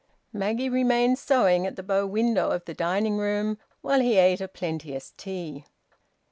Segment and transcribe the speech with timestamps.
[0.33, 4.47] Maggie remained sewing at the bow window of the dining room while he ate a
[4.47, 5.63] plenteous tea.